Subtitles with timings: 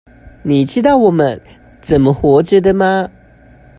[0.41, 1.39] 你知道我們
[1.79, 3.11] 怎麼活著的嗎？